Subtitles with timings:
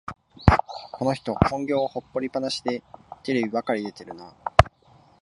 [0.93, 2.81] この人、本業を放りっぱなしで
[3.21, 4.33] テレビばかり出てるな